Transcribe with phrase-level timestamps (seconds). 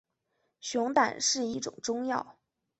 [0.61, 2.39] 熊胆是一种中药。